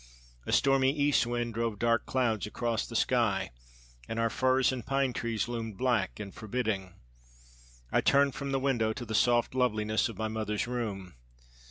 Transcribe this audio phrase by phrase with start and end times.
[0.47, 3.51] A stormy east wind drove dark clouds across the sky,
[4.07, 6.95] and our firs and pine trees loomed black and forbidding.
[7.91, 11.13] I turned from the window to the soft loveliness of my mother's room.